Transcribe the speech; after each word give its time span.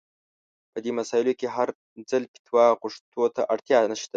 په 0.73 0.77
دې 0.83 0.91
مسايلو 0.99 1.37
کې 1.39 1.47
هر 1.55 1.69
ځل 2.09 2.23
فتوا 2.33 2.65
غوښتو 2.81 3.23
ته 3.35 3.41
اړتيا 3.53 3.79
نشته. 3.91 4.09